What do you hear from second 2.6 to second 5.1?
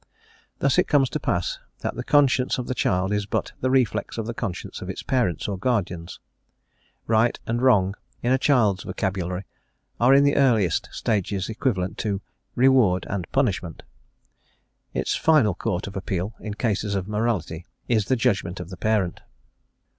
the child is but the reflex of the conscience of its